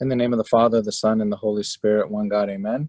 [0.00, 2.88] In the name of the Father, the Son, and the Holy Spirit, one God, amen.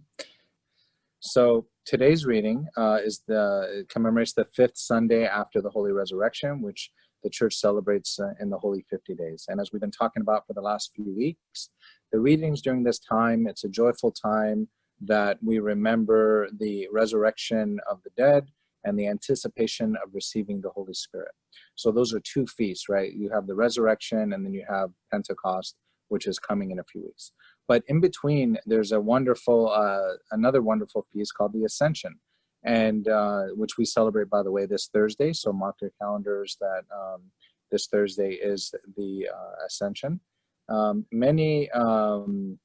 [1.20, 6.90] So today's reading uh, is the commemorates the fifth Sunday after the Holy Resurrection, which
[7.22, 9.46] the church celebrates uh, in the Holy 50 days.
[9.48, 11.70] And as we've been talking about for the last few weeks,
[12.12, 14.68] the readings during this time, it's a joyful time
[15.02, 18.48] that we remember the resurrection of the dead
[18.84, 21.32] and the anticipation of receiving the Holy Spirit.
[21.76, 23.14] So those are two feasts, right?
[23.14, 25.76] You have the resurrection and then you have Pentecost
[26.10, 27.32] which is coming in a few weeks.
[27.68, 32.16] But in between, there's a wonderful, uh, another wonderful feast called the Ascension,
[32.64, 35.34] and uh, which we celebrate, by the way, this Thursday.
[35.34, 37.24] So mark your calendars that um,
[37.72, 40.20] this Thursday is the uh, Ascension.
[40.70, 42.60] Um, many, um,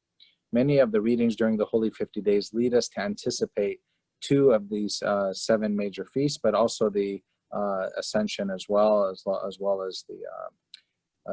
[0.52, 3.80] many of the readings during the Holy 50 Days lead us to anticipate
[4.20, 7.22] two of these uh, seven major feasts, but also the
[7.52, 10.48] uh, Ascension as well as, as well as the uh,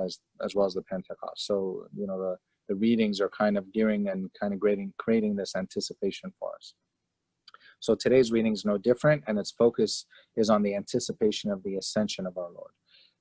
[0.03, 1.45] as as well as the Pentecost.
[1.45, 2.37] So you know the
[2.67, 6.73] the readings are kind of gearing and kind of creating creating this anticipation for us.
[7.79, 11.75] So today's reading is no different, and its focus is on the anticipation of the
[11.75, 12.71] ascension of our Lord.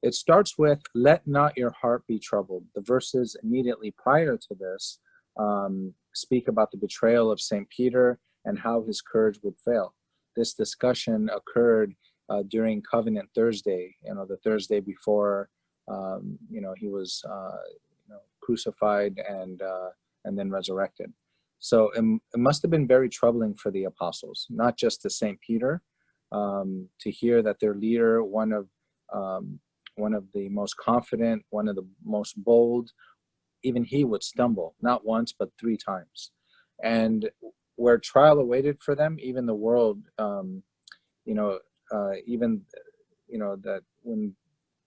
[0.03, 4.99] It starts with "Let not your heart be troubled." The verses immediately prior to this
[5.39, 9.95] um, speak about the betrayal of Saint Peter and how his courage would fail.
[10.37, 11.95] This discussion occurred
[12.29, 15.49] uh, during Covenant Thursday, you know, the Thursday before
[15.89, 17.59] um, you know, he was uh,
[18.07, 19.91] you know, crucified and uh,
[20.25, 21.13] and then resurrected.
[21.59, 25.41] So it, it, must have been very troubling for the apostles, not just to Saint
[25.41, 25.83] Peter,
[26.33, 28.69] um, to hear that their leader, one of
[29.13, 29.61] um,
[29.95, 32.91] one of the most confident, one of the most bold,
[33.63, 36.33] even he would stumble not once but three times,
[36.83, 37.31] and
[37.77, 40.63] where trial awaited for them, even the world, um,
[41.25, 41.59] you know,
[41.93, 42.63] uh, even
[43.29, 44.35] you know that when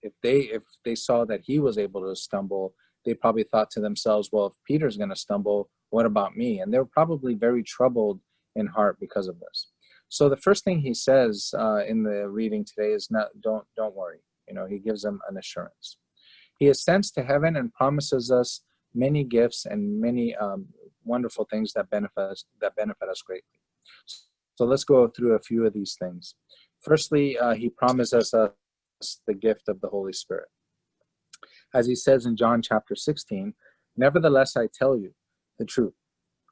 [0.02, 2.74] if they if they saw that he was able to stumble
[3.06, 6.60] they probably thought to themselves well if peter's going to stumble what about me?
[6.60, 8.20] And they were probably very troubled
[8.56, 9.68] in heart because of this.
[10.10, 13.96] So the first thing he says uh, in the reading today is not don't don't
[13.96, 14.20] worry.
[14.48, 15.98] You know he gives them an assurance.
[16.58, 18.62] He ascends to heaven and promises us
[18.94, 20.68] many gifts and many um,
[21.06, 23.60] wonderful things that benefit us, that benefit us greatly.
[24.56, 26.36] So let's go through a few of these things.
[26.82, 28.50] Firstly uh, he promises us
[29.28, 30.50] the gift of the Holy Spirit.
[31.74, 33.54] As he says in John chapter 16,
[34.00, 35.12] Nevertheless, I tell you
[35.58, 35.94] the truth.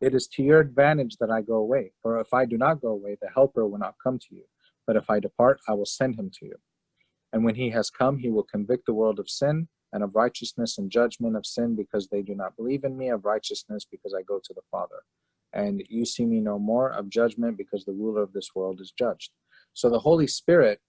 [0.01, 1.93] It is to your advantage that I go away.
[2.01, 4.43] For if I do not go away, the Helper will not come to you.
[4.85, 6.55] But if I depart, I will send him to you.
[7.33, 10.77] And when he has come, he will convict the world of sin and of righteousness
[10.77, 14.23] and judgment of sin because they do not believe in me, of righteousness because I
[14.23, 15.03] go to the Father.
[15.53, 18.91] And you see me no more, of judgment because the ruler of this world is
[18.91, 19.31] judged.
[19.73, 20.81] So the Holy Spirit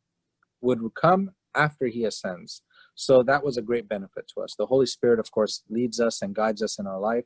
[0.60, 2.62] would come after he ascends.
[2.94, 4.54] So that was a great benefit to us.
[4.58, 7.24] The Holy Spirit, of course, leads us and guides us in our life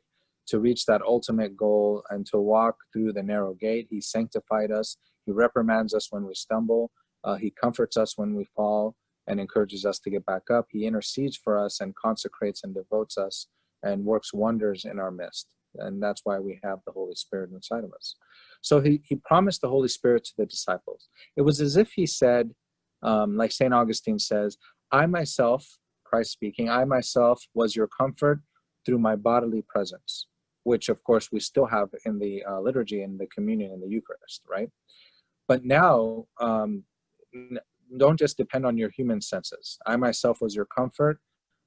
[0.48, 3.86] to reach that ultimate goal and to walk through the narrow gate.
[3.90, 6.90] He sanctified us, He reprimands us when we stumble,
[7.24, 10.66] uh, He comforts us when we fall, and encourages us to get back up.
[10.70, 13.46] He intercedes for us and consecrates and devotes us
[13.82, 15.48] and works wonders in our midst.
[15.76, 18.16] And that's why we have the Holy Spirit inside of us.
[18.60, 21.08] So he, he promised the Holy Spirit to the disciples.
[21.36, 22.50] It was as if he said,
[23.02, 23.72] um, like St.
[23.74, 24.56] Augustine says,
[24.90, 25.66] I myself,
[26.04, 28.40] Christ speaking, I myself was your comfort
[28.84, 30.26] through my bodily presence,
[30.64, 33.88] which of course we still have in the uh, liturgy, in the communion, in the
[33.88, 34.68] Eucharist, right?
[35.48, 36.84] But now, um,
[37.96, 39.78] don't just depend on your human senses.
[39.86, 41.18] I myself was your comfort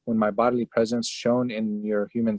[0.06, 2.38] when my bodily presence shone in your human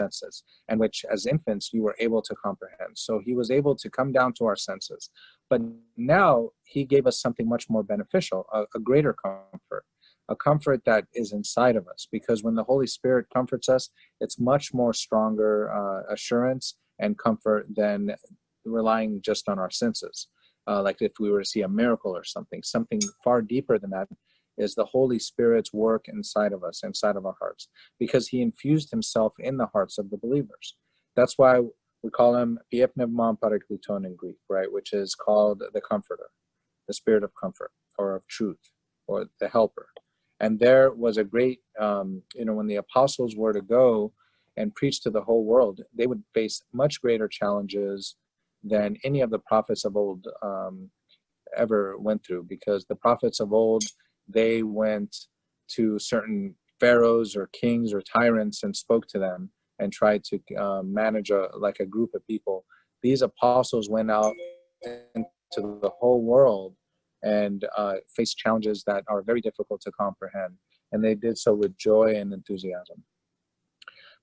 [0.00, 0.34] senses,
[0.68, 2.92] and which as infants you were able to comprehend.
[3.06, 5.02] So he was able to come down to our senses.
[5.50, 5.60] But
[5.96, 6.30] now
[6.74, 9.84] he gave us something much more beneficial, a, a greater comfort,
[10.34, 12.02] a comfort that is inside of us.
[12.16, 13.84] Because when the Holy Spirit comforts us,
[14.22, 16.66] it's much more stronger uh, assurance
[17.02, 18.00] and comfort than
[18.78, 20.28] relying just on our senses.
[20.68, 23.90] Uh, like if we were to see a miracle or something, something far deeper than
[23.96, 24.08] that
[24.58, 28.90] is the Holy Spirit's work inside of us, inside of our hearts, because He infused
[28.90, 30.76] Himself in the hearts of the believers.
[31.16, 31.60] That's why
[32.02, 36.30] we call him Piepnevmon Parakleton in Greek, right, which is called the Comforter,
[36.86, 38.70] the Spirit of Comfort or of Truth,
[39.08, 39.88] or the Helper.
[40.38, 44.12] And there was a great, um, you know, when the apostles were to go
[44.56, 48.14] and preach to the whole world, they would face much greater challenges
[48.62, 50.90] than any of the prophets of old um,
[51.56, 53.82] ever went through, because the prophets of old
[54.28, 55.14] they went
[55.76, 60.82] to certain pharaohs or kings or tyrants and spoke to them and tried to uh,
[60.82, 62.64] manage a like a group of people.
[63.02, 64.34] These apostles went out
[65.14, 66.74] into the whole world
[67.22, 70.54] and uh, faced challenges that are very difficult to comprehend,
[70.92, 73.02] and they did so with joy and enthusiasm.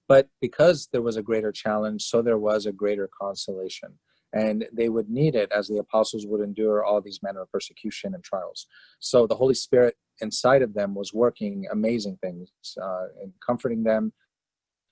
[0.07, 3.97] But because there was a greater challenge, so there was a greater consolation.
[4.35, 8.13] And they would need it as the apostles would endure all these manner of persecution
[8.13, 8.67] and trials.
[8.99, 12.49] So the Holy Spirit inside of them was working amazing things
[12.81, 14.13] uh, and comforting them,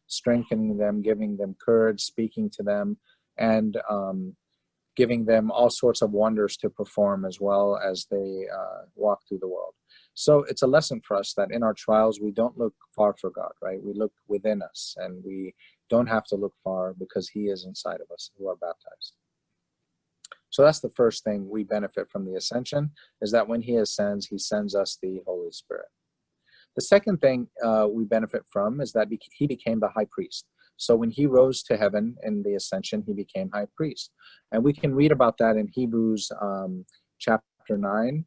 [0.07, 2.97] strengthening them, giving them courage, speaking to them,
[3.37, 4.35] and um,
[4.95, 9.39] giving them all sorts of wonders to perform as well as they uh, walk through
[9.39, 9.73] the world.
[10.13, 13.31] So it's a lesson for us that in our trials, we don't look far for
[13.31, 13.81] God, right?
[13.81, 15.55] We look within us and we
[15.89, 18.92] don't have to look far because He is inside of us who are baptized.
[20.53, 22.91] So that's the first thing we benefit from the ascension
[23.21, 25.87] is that when He ascends, He sends us the Holy Spirit.
[26.75, 30.45] The second thing uh, we benefit from is that He became the high priest.
[30.77, 34.11] So when he rose to heaven in the ascension, he became high priest.
[34.51, 36.85] And we can read about that in Hebrews um,
[37.19, 38.25] chapter 9,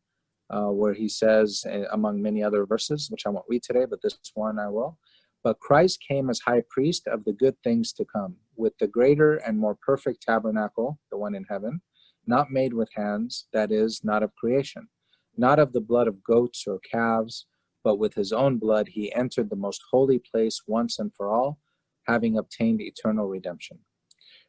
[0.50, 4.00] uh, where he says, eh, among many other verses, which I won't read today, but
[4.02, 4.99] this one I will.
[5.43, 9.37] But Christ came as high priest of the good things to come, with the greater
[9.37, 11.82] and more perfect tabernacle, the one in heaven,
[12.26, 14.88] not made with hands, that is, not of creation,
[15.37, 17.46] not of the blood of goats or calves,
[17.84, 21.58] but with his own blood he entered the most holy place once and for all,
[22.06, 23.78] having obtained eternal redemption.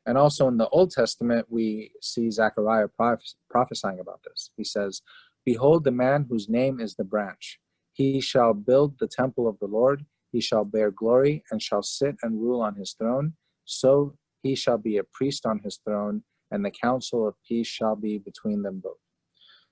[0.05, 2.87] And also in the Old Testament, we see Zechariah
[3.49, 4.51] prophesying about this.
[4.55, 5.01] He says,
[5.45, 7.59] Behold, the man whose name is the branch.
[7.93, 10.05] He shall build the temple of the Lord.
[10.31, 13.33] He shall bear glory and shall sit and rule on his throne.
[13.65, 17.95] So he shall be a priest on his throne, and the counsel of peace shall
[17.95, 18.97] be between them both.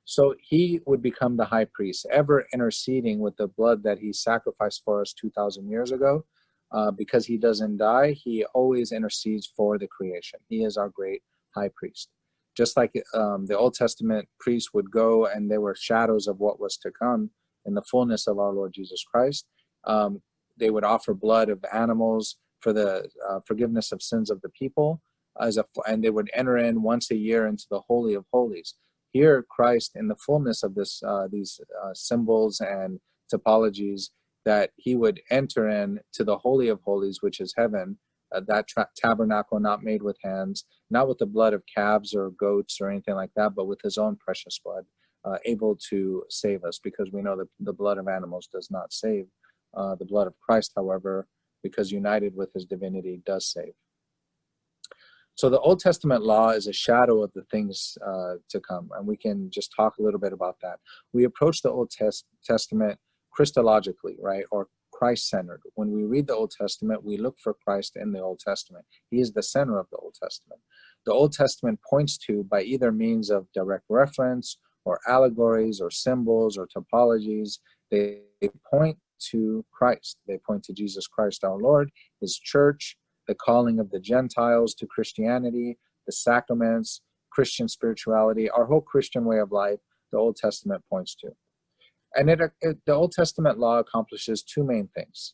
[0.03, 4.83] So he would become the high priest, ever interceding with the blood that he sacrificed
[4.85, 6.25] for us 2,000 years ago.
[6.71, 10.39] Uh, because he doesn't die, he always intercedes for the creation.
[10.49, 11.21] He is our great
[11.55, 12.09] high priest
[12.55, 16.59] just like um, the Old Testament priests would go and they were shadows of what
[16.59, 17.29] was to come
[17.65, 19.45] in the fullness of our Lord Jesus Christ.
[19.85, 20.21] Um,
[20.57, 25.01] they would offer blood of animals for the uh, forgiveness of sins of the people,
[25.39, 28.75] as a, and they would enter in once a year into the Holy of Holies.
[29.11, 32.99] Here, Christ, in the fullness of this, uh, these uh, symbols and
[33.33, 34.09] typologies
[34.45, 37.97] that he would enter in to the Holy of Holies, which is heaven,
[38.33, 42.31] uh, that tra- tabernacle not made with hands, not with the blood of calves or
[42.31, 44.85] goats or anything like that, but with his own precious blood,
[45.23, 48.93] uh, able to save us because we know that the blood of animals does not
[48.93, 49.25] save.
[49.75, 51.27] Uh, the blood of Christ, however,
[51.63, 53.73] because united with his divinity, does save.
[55.35, 59.05] So the Old Testament law is a shadow of the things uh, to come, and
[59.05, 60.79] we can just talk a little bit about that.
[61.11, 62.97] We approach the Old Test- Testament
[63.37, 65.59] Christologically, right, or Christ centered.
[65.73, 68.85] When we read the Old Testament, we look for Christ in the Old Testament.
[69.11, 70.61] He is the center of the Old Testament.
[71.05, 76.57] The Old Testament points to, by either means of direct reference or allegories or symbols
[76.57, 77.59] or typologies,
[77.91, 78.97] they, they point
[79.31, 80.17] to Christ.
[80.27, 81.91] They point to Jesus Christ our Lord,
[82.21, 87.01] His church, the calling of the Gentiles to Christianity, the sacraments,
[87.31, 89.79] Christian spirituality, our whole Christian way of life,
[90.11, 91.31] the Old Testament points to.
[92.15, 95.33] And it, it, the Old Testament law accomplishes two main things.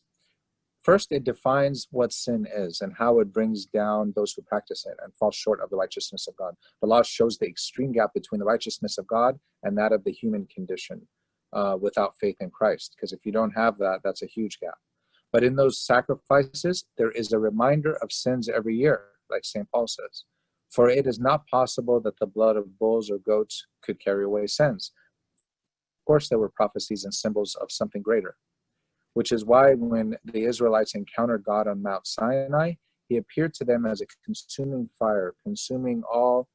[0.82, 4.96] First, it defines what sin is and how it brings down those who practice it
[5.04, 6.54] and fall short of the righteousness of God.
[6.80, 10.10] The law shows the extreme gap between the righteousness of God and that of the
[10.10, 11.06] human condition
[11.52, 12.96] uh, without faith in Christ.
[12.96, 14.74] Because if you don't have that, that's a huge gap.
[15.32, 19.68] But in those sacrifices, there is a reminder of sins every year, like St.
[19.70, 20.24] Paul says.
[20.70, 24.46] For it is not possible that the blood of bulls or goats could carry away
[24.46, 24.92] sins.
[26.00, 28.36] Of course, there were prophecies and symbols of something greater,
[29.14, 32.74] which is why when the Israelites encountered God on Mount Sinai,
[33.08, 36.48] he appeared to them as a consuming fire, consuming all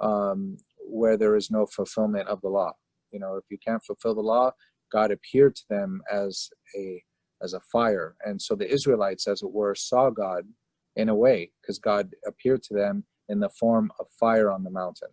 [0.00, 2.72] um, where there is no fulfillment of the law.
[3.10, 4.52] You know, if you can't fulfill the law,
[4.90, 7.02] God appeared to them as a
[7.42, 10.44] as a fire, and so the Israelites, as it were, saw God
[10.96, 14.70] in a way because God appeared to them in the form of fire on the
[14.70, 15.10] mountain.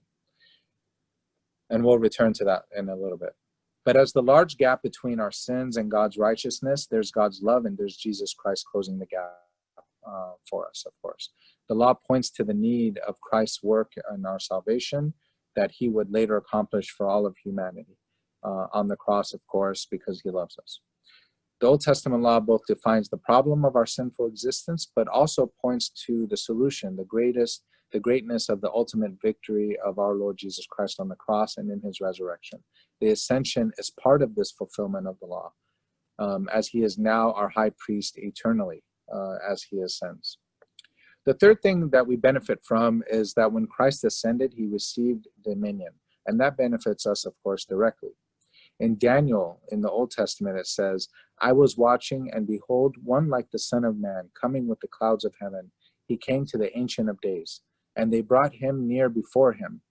[1.70, 3.34] And we'll return to that in a little bit.
[3.86, 7.78] But as the large gap between our sins and God's righteousness, there's God's love and
[7.78, 9.32] there's Jesus Christ closing the gap
[10.08, 11.32] uh, for us, of course.
[11.70, 15.14] The law points to the need of Christ's work in our salvation
[15.56, 17.98] that he would later accomplish for all of humanity
[18.44, 20.80] uh, on the cross, of course, because he loves us.
[21.62, 25.90] The Old Testament law both defines the problem of our sinful existence, but also points
[26.06, 30.66] to the solution, the greatest, the greatness of the ultimate victory of our Lord Jesus
[30.70, 32.62] Christ on the cross and in his resurrection.
[33.00, 35.54] The ascension is part of this fulfillment of the law,
[36.20, 38.84] um, as he is now our high priest eternally
[39.14, 40.40] uh, as he ascends.
[41.26, 45.94] The third thing that we benefit from is that when Christ ascended, he received dominion,
[46.28, 48.12] and that benefits us, of course, directly.
[48.80, 51.08] In Daniel, in the Old Testament, it says,
[51.42, 55.26] I was watching, and behold, one like the Son of Man coming with the clouds
[55.26, 55.72] of heaven.
[56.08, 57.62] He came to the Ancient of Days,
[57.96, 59.82] and they brought him near before him.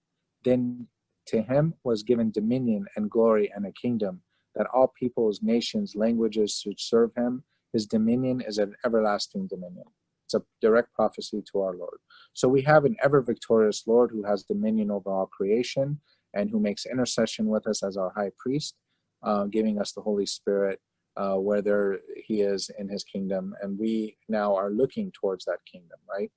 [0.43, 0.87] Then
[1.27, 4.21] to him was given dominion and glory and a kingdom,
[4.55, 7.43] that all peoples, nations, languages should serve him.
[7.73, 9.85] His dominion is an everlasting dominion.
[10.25, 11.97] It's a direct prophecy to our Lord.
[12.33, 15.99] So we have an ever victorious Lord who has dominion over all creation
[16.33, 18.75] and who makes intercession with us as our high priest,
[19.23, 20.79] uh, giving us the Holy Spirit
[21.17, 23.55] uh, whether he is in his kingdom.
[23.61, 26.31] And we now are looking towards that kingdom, right?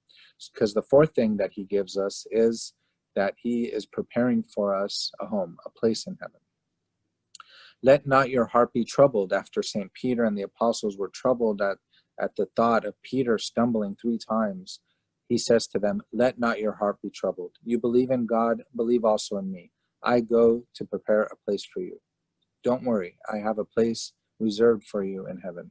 [0.52, 2.74] Because the fourth thing that he gives us is
[3.16, 6.40] that he is preparing for us a home, a place in heaven.
[7.82, 9.92] Let not your heart be troubled after St.
[9.92, 11.78] Peter and the apostles were troubled at,
[12.20, 14.80] at the thought of Peter stumbling three times.
[15.28, 17.52] He says to them, Let not your heart be troubled.
[17.62, 19.70] You believe in God, believe also in me.
[20.02, 22.00] I go to prepare a place for you.
[22.64, 25.70] Don't worry, I have a place reserved for you in heaven.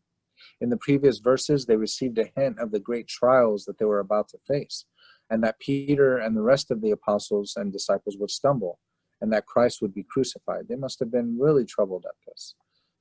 [0.62, 4.00] In the previous verses, they received a hint of the great trials that they were
[4.00, 4.86] about to face,
[5.30, 8.80] and that Peter and the rest of the apostles and disciples would stumble,
[9.22, 10.68] and that Christ would be crucified.
[10.68, 12.56] They must have been really troubled at this.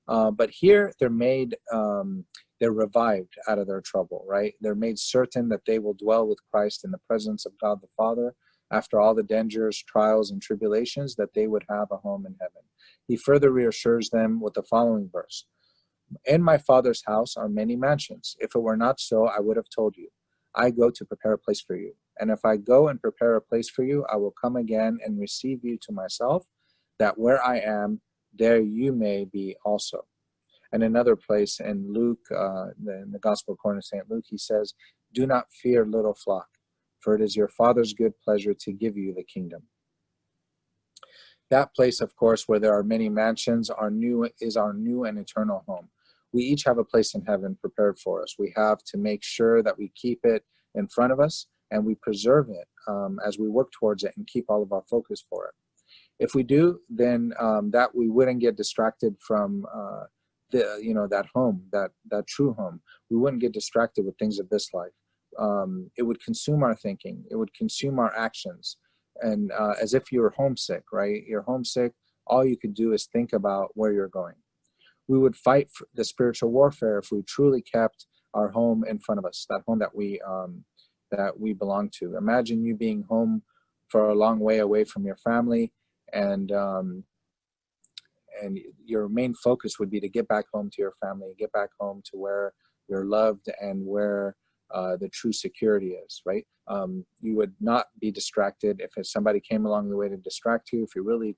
[0.08, 2.24] Uh, but here they're made, um,
[2.60, 4.54] they're revived out of their trouble, right?
[4.60, 7.88] They're made certain that they will dwell with Christ in the presence of God the
[7.96, 8.34] Father
[8.72, 12.62] after all the dangers, trials, and tribulations, that they would have a home in heaven.
[13.06, 15.46] He further reassures them with the following verse
[16.24, 18.36] in my Father's house are many mansions.
[18.38, 20.08] If it were not so, I would have told you.
[20.54, 21.94] I go to prepare a place for you.
[22.18, 25.20] And if I go and prepare a place for you, I will come again and
[25.20, 26.46] receive you to myself,
[26.98, 28.00] that where I am,
[28.34, 30.06] there you may be also.
[30.72, 34.10] And another place in Luke, uh, in the Gospel according to St.
[34.10, 34.74] Luke, he says,
[35.12, 36.48] Do not fear, little flock,
[37.00, 39.64] for it is your Father's good pleasure to give you the kingdom.
[41.50, 45.18] That place, of course, where there are many mansions, our new is our new and
[45.18, 45.90] eternal home
[46.36, 48.34] we each have a place in heaven prepared for us.
[48.38, 51.94] We have to make sure that we keep it in front of us and we
[51.94, 55.46] preserve it um, as we work towards it and keep all of our focus for
[55.46, 55.54] it.
[56.18, 60.04] If we do, then um, that we wouldn't get distracted from uh,
[60.50, 62.80] the you know that home, that that true home.
[63.10, 64.96] We wouldn't get distracted with things of this life.
[65.38, 67.24] Um, it would consume our thinking.
[67.30, 68.76] It would consume our actions,
[69.20, 71.22] and uh, as if you were homesick, right?
[71.26, 71.92] You're homesick.
[72.26, 74.36] All you could do is think about where you're going
[75.08, 79.24] we would fight the spiritual warfare if we truly kept our home in front of
[79.24, 80.64] us, that home that we um,
[81.10, 82.16] that we belong to.
[82.16, 83.42] Imagine you being home
[83.88, 85.72] for a long way away from your family,
[86.12, 87.04] and um,
[88.42, 91.70] and your main focus would be to get back home to your family, get back
[91.80, 92.52] home to where
[92.88, 94.36] you're loved and where
[94.74, 96.20] uh, the true security is.
[96.26, 96.46] Right?
[96.68, 100.82] Um, you would not be distracted if somebody came along the way to distract you.
[100.82, 101.36] If you're really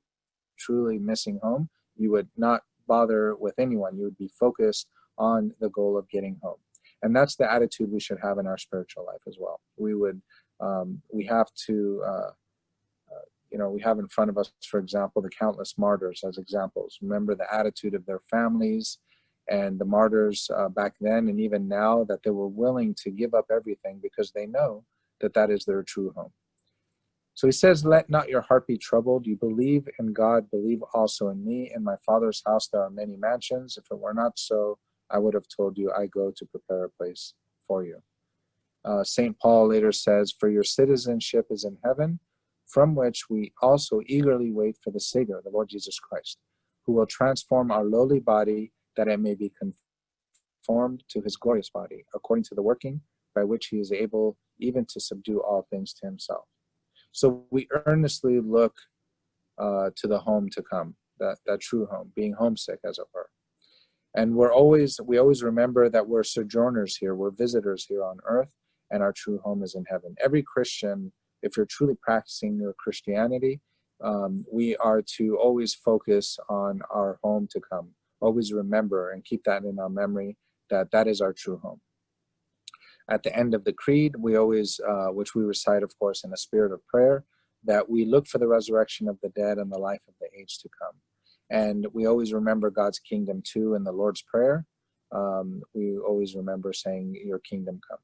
[0.58, 3.96] truly missing home, you would not bother with anyone.
[3.96, 6.58] You would be focused on the goal of getting home.
[7.02, 9.60] And that's the attitude we should have in our spiritual life as well.
[9.76, 10.20] We would,
[10.60, 12.30] um, we have to, uh,
[13.12, 16.38] uh, you know, we have in front of us, for example, the countless martyrs as
[16.38, 16.98] examples.
[17.00, 18.98] Remember the attitude of their families
[19.48, 23.32] and the martyrs uh, back then and even now that they were willing to give
[23.32, 24.84] up everything because they know
[25.20, 26.32] that that is their true home.
[27.38, 29.24] So he says, Let not your heart be troubled.
[29.24, 31.70] You believe in God, believe also in me.
[31.72, 33.78] In my Father's house there are many mansions.
[33.78, 34.76] If it were not so,
[35.08, 38.02] I would have told you, I go to prepare a place for you.
[38.84, 39.38] Uh, St.
[39.38, 42.18] Paul later says, For your citizenship is in heaven,
[42.66, 46.38] from which we also eagerly wait for the Savior, the Lord Jesus Christ,
[46.86, 52.04] who will transform our lowly body that it may be conformed to his glorious body,
[52.16, 53.00] according to the working
[53.32, 56.46] by which he is able even to subdue all things to himself.
[57.18, 58.76] So we earnestly look
[59.58, 63.28] uh, to the home to come, that, that true home, being homesick, as it were.
[64.14, 68.54] And we're always, we always remember that we're sojourners here, we're visitors here on earth,
[68.92, 70.14] and our true home is in heaven.
[70.24, 73.60] Every Christian, if you're truly practicing your Christianity,
[74.00, 77.88] um, we are to always focus on our home to come.
[78.20, 80.36] Always remember and keep that in our memory
[80.70, 81.80] that that is our true home
[83.10, 86.32] at the end of the creed, we always, uh, which we recite, of course, in
[86.32, 87.24] a spirit of prayer,
[87.64, 90.58] that we look for the resurrection of the dead and the life of the age
[90.58, 90.94] to come.
[91.50, 94.66] And we always remember God's kingdom too in the Lord's Prayer.
[95.10, 97.98] Um, we always remember saying, Your kingdom come.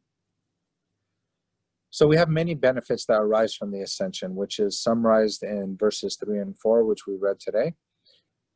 [1.90, 6.16] So we have many benefits that arise from the ascension, which is summarized in verses
[6.16, 7.74] 3 and 4, which we read today,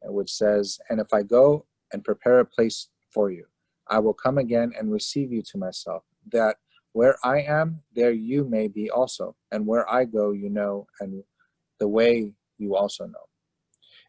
[0.02, 3.44] which says, And if I go and prepare a place for you,
[3.88, 6.56] I will come again and receive you to myself, that
[6.92, 11.22] where I am, there you may be also, and where I go, you know, and
[11.78, 13.26] the way you also know.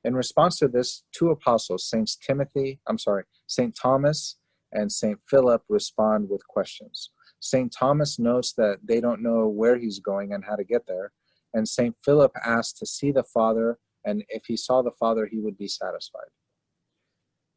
[0.04, 3.76] In response to this, two apostles, Saints Timothy, I'm sorry, St.
[3.76, 4.38] Thomas
[4.72, 5.20] and St.
[5.30, 7.12] Philip respond with questions.
[7.42, 7.74] St.
[7.78, 11.12] Thomas notes that they don't know where he's going and how to get there.
[11.54, 11.96] And St.
[12.04, 15.68] Philip asks to see the Father, and if he saw the Father, he would be
[15.68, 16.30] satisfied.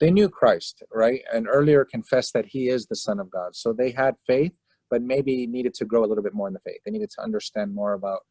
[0.03, 1.23] They knew Christ, right?
[1.33, 3.55] And earlier confessed that he is the Son of God.
[3.55, 4.51] So they had faith,
[4.91, 6.81] but maybe needed to grow a little bit more in the faith.
[6.85, 8.23] They needed to understand more about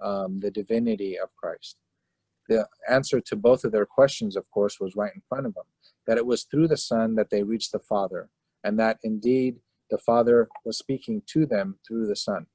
[0.00, 1.78] um, the divinity of Christ.
[2.48, 5.64] The answer to both of their questions, of course, was right in front of them
[6.06, 8.28] that it was through the Son that they reached the Father,
[8.62, 9.56] and that indeed
[9.90, 12.46] the Father was speaking to them through the Son.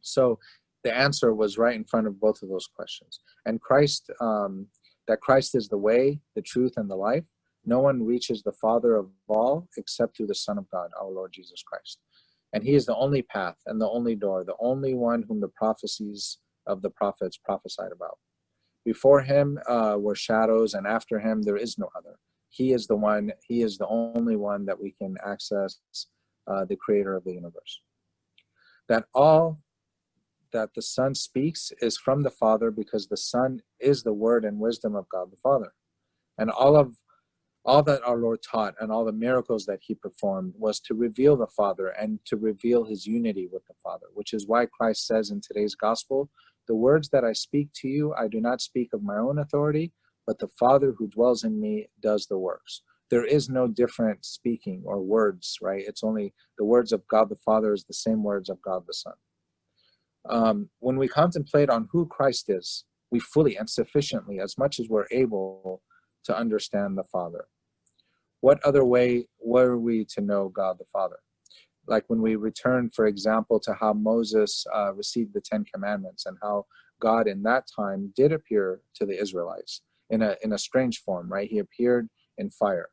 [0.00, 0.40] So
[0.82, 3.20] the answer was right in front of both of those questions.
[3.46, 4.66] And Christ, um,
[5.06, 7.22] that Christ is the way, the truth, and the life.
[7.66, 11.32] No one reaches the Father of all except through the Son of God, our Lord
[11.32, 11.98] Jesus Christ.
[12.52, 15.48] And he is the only path and the only door, the only one whom the
[15.48, 18.18] prophecies of the prophets prophesied about.
[18.84, 22.16] Before him uh, were shadows, and after him there is no other
[22.54, 25.78] he is the one he is the only one that we can access
[26.46, 27.80] uh, the creator of the universe
[28.88, 29.58] that all
[30.52, 34.58] that the son speaks is from the father because the son is the word and
[34.58, 35.72] wisdom of god the father
[36.38, 36.96] and all of
[37.64, 41.36] all that our lord taught and all the miracles that he performed was to reveal
[41.36, 45.30] the father and to reveal his unity with the father which is why christ says
[45.30, 46.28] in today's gospel
[46.68, 49.92] the words that i speak to you i do not speak of my own authority
[50.26, 52.82] but the Father who dwells in me does the works.
[53.10, 55.84] There is no different speaking or words, right?
[55.86, 58.94] It's only the words of God the Father is the same words of God the
[58.94, 59.14] Son.
[60.28, 64.88] Um, when we contemplate on who Christ is, we fully and sufficiently, as much as
[64.88, 65.82] we're able,
[66.24, 67.46] to understand the Father.
[68.44, 71.16] What other way were we to know God the Father?
[71.86, 76.36] Like when we return, for example, to how Moses uh, received the Ten Commandments and
[76.42, 76.66] how
[77.00, 81.32] God in that time did appear to the Israelites in a in a strange form,
[81.32, 81.48] right?
[81.48, 82.90] He appeared in fire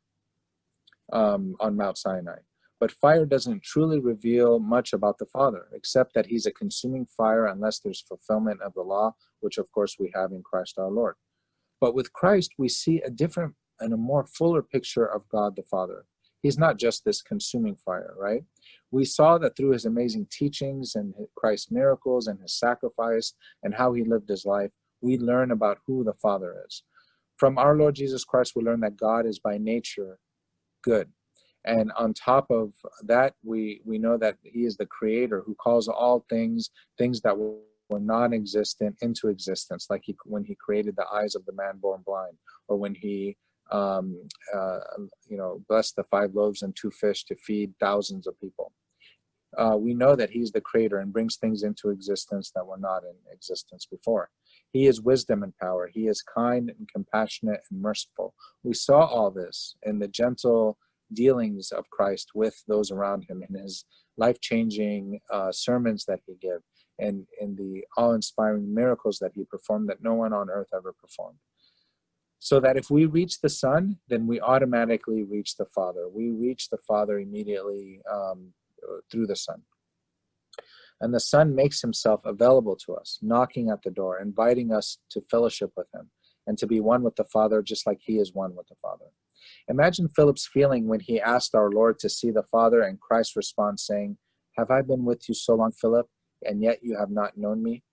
[1.11, 2.39] um, on Mount Sinai.
[2.79, 7.47] But fire doesn't truly reveal much about the Father, except that He's a consuming fire
[7.47, 11.15] unless there's fulfillment of the law, which of course we have in Christ our Lord.
[11.81, 15.63] But with Christ, we see a different and a more fuller picture of God the
[15.63, 16.05] Father.
[16.41, 18.43] He's not just this consuming fire, right?
[18.89, 23.93] We saw that through his amazing teachings and Christ's miracles and his sacrifice and how
[23.93, 26.83] he lived his life, we learn about who the Father is.
[27.37, 30.19] From our Lord Jesus Christ, we learn that God is by nature
[30.83, 31.09] good.
[31.65, 35.87] And on top of that, we, we know that He is the creator who calls
[35.87, 37.55] all things, things that were,
[37.89, 41.77] were non existent, into existence, like he, when He created the eyes of the man
[41.77, 43.37] born blind, or when He
[43.71, 44.21] um,
[44.55, 44.79] uh,
[45.27, 48.71] you know, blessed the five loaves and two fish to feed thousands of people.
[49.57, 53.03] Uh, we know that he's the creator and brings things into existence that were not
[53.03, 54.29] in existence before.
[54.71, 55.89] He is wisdom and power.
[55.93, 58.33] He is kind and compassionate and merciful.
[58.63, 60.77] We saw all this in the gentle
[61.13, 63.83] dealings of Christ with those around him in his
[64.17, 66.59] life changing uh, sermons that he gave
[66.99, 70.93] and in the awe inspiring miracles that he performed that no one on earth ever
[70.93, 71.37] performed.
[72.43, 76.09] So that if we reach the Son, then we automatically reach the Father.
[76.09, 78.51] We reach the Father immediately um,
[79.11, 79.61] through the Son.
[81.01, 85.21] And the Son makes himself available to us, knocking at the door, inviting us to
[85.29, 86.09] fellowship with him
[86.47, 89.05] and to be one with the Father, just like he is one with the Father.
[89.67, 93.85] Imagine Philip's feeling when he asked our Lord to see the Father, and Christ responds,
[93.85, 94.17] saying,
[94.57, 96.07] Have I been with you so long, Philip,
[96.43, 97.83] and yet you have not known me?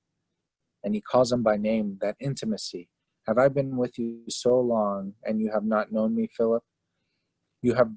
[0.84, 2.88] And he calls him by name, that intimacy.
[3.28, 6.62] Have I been with you so long, and you have not known me, Philip?
[7.60, 7.90] You have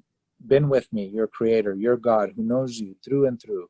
[0.46, 3.68] been with me, your Creator, your God, who knows you through and through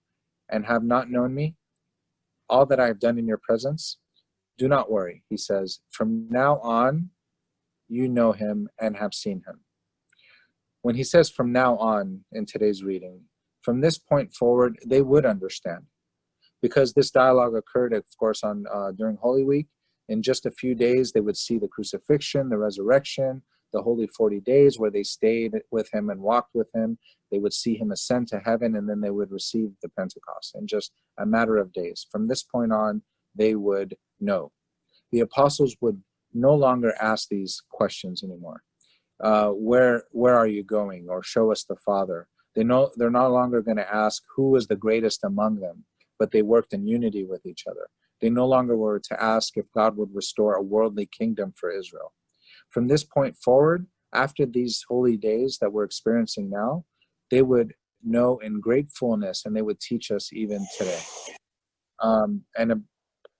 [0.50, 1.54] and have not known me,
[2.48, 3.98] all that I have done in your presence,
[4.58, 5.22] do not worry.
[5.30, 7.10] He says, From now on,
[7.88, 9.60] you know him and have seen him.
[10.82, 13.20] When he says from now on in today's reading,
[13.62, 15.84] from this point forward, they would understand.
[16.60, 19.68] Because this dialogue occurred, of course, on uh, during Holy Week.
[20.08, 24.40] In just a few days, they would see the crucifixion, the resurrection, the holy 40
[24.40, 26.98] days where they stayed with him and walked with him.
[27.30, 30.66] They would see him ascend to heaven and then they would receive the Pentecost in
[30.66, 32.06] just a matter of days.
[32.10, 33.02] From this point on,
[33.34, 34.52] they would know.
[35.10, 36.02] The apostles would
[36.34, 38.62] no longer ask these questions anymore.
[39.22, 41.06] Uh, where where are you going?
[41.08, 42.26] Or show us the Father.
[42.54, 45.84] They know they're no longer going to ask who is the greatest among them,
[46.18, 47.88] but they worked in unity with each other.
[48.22, 52.14] They no longer were to ask if God would restore a worldly kingdom for Israel
[52.72, 56.84] from this point forward, after these holy days that we're experiencing now,
[57.30, 61.00] they would know in great fullness and they would teach us even today.
[62.00, 62.82] Um, and,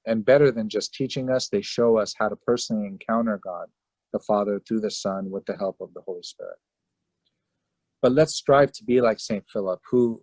[0.07, 3.67] and better than just teaching us, they show us how to personally encounter God,
[4.13, 6.59] the Father, through the Son, with the help of the Holy Spirit.
[8.03, 9.45] But let's strive to be like St.
[9.53, 10.23] Philip, who,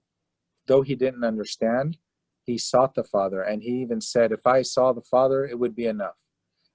[0.67, 1.98] though he didn't understand,
[2.49, 3.41] he sought the Father.
[3.41, 6.15] And he even said, If I saw the Father, it would be enough.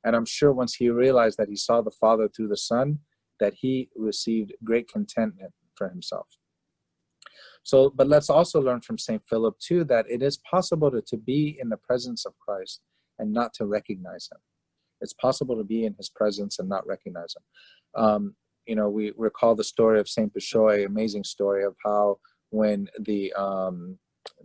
[0.05, 2.99] And I'm sure once he realized that he saw the Father through the Son,
[3.41, 6.27] that he received great contentment for himself.
[7.65, 9.23] So, but let's also learn from St.
[9.29, 12.83] Philip too that it is possible to, to be in the presence of Christ
[13.19, 14.39] and not to recognize him.
[15.01, 18.03] It's possible to be in his presence and not recognize him.
[18.05, 22.19] Um, you know, we recall the story of Saint Bishoy, amazing story of how
[22.51, 23.99] when the um,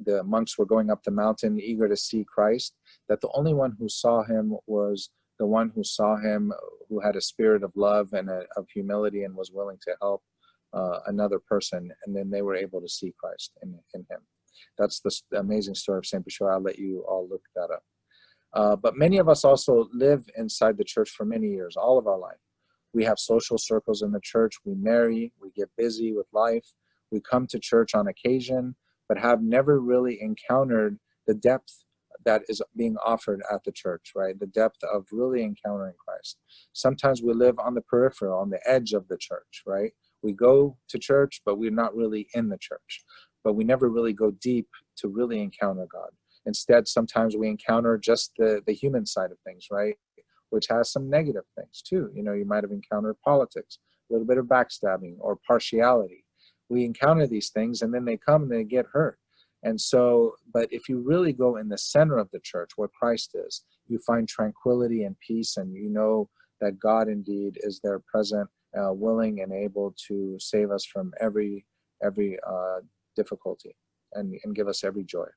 [0.05, 2.75] the monks were going up the mountain eager to see Christ,
[3.07, 5.09] that the only one who saw him was
[5.39, 6.51] the one who saw him,
[6.89, 10.21] who had a spirit of love and a, of humility and was willing to help
[10.73, 14.19] uh, another person, and then they were able to see Christ in, in him.
[14.77, 16.51] That's the, amazing story of Saint Bishoy.
[16.51, 17.83] I'll let you all look that up.
[18.53, 22.07] Uh, but many of us also live inside the church for many years, all of
[22.07, 22.37] our life.
[22.93, 24.55] We have social circles in the church.
[24.65, 26.65] We marry, we get busy with life.
[27.11, 28.75] We come to church on occasion,
[29.09, 31.83] but have never really encountered the depth
[32.25, 34.39] that is being offered at the church, right?
[34.39, 36.37] The depth of really encountering Christ.
[36.73, 39.91] Sometimes we live on the peripheral, on the edge of the church, right?
[40.21, 43.03] We go to church, but we're not really in the church.
[43.43, 44.67] But we never really go deep
[44.97, 46.09] to really encounter God.
[46.45, 49.95] Instead, sometimes we encounter just the, the human side of things, right?
[50.49, 52.09] Which has some negative things too.
[52.13, 56.25] You know, you might have encountered politics, a little bit of backstabbing or partiality.
[56.69, 59.17] We encounter these things and then they come and they get hurt.
[59.63, 63.35] And so, but if you really go in the center of the church where Christ
[63.35, 66.29] is, you find tranquility and peace, and you know
[66.61, 68.47] that God indeed is there present,
[68.79, 71.65] uh, willing and able to save us from every
[72.01, 72.79] every uh,
[73.15, 73.75] difficulty
[74.13, 75.27] and, and give us every joy.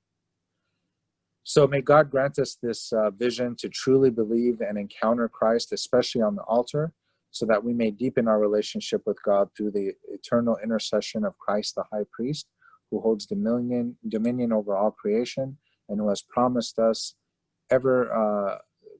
[1.44, 6.22] So may God grant us this uh, vision to truly believe and encounter Christ, especially
[6.22, 6.92] on the altar,
[7.32, 11.74] so that we may deepen our relationship with God through the eternal intercession of Christ
[11.74, 12.46] the high priest,
[12.90, 15.56] who holds dominion, dominion over all creation
[15.88, 17.14] and who has promised us
[17.70, 18.58] ever uh,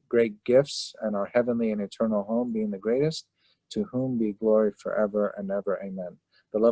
[0.09, 3.27] great gifts and our heavenly and eternal home being the greatest,
[3.71, 5.79] to whom be glory forever and ever.
[5.85, 6.17] Amen.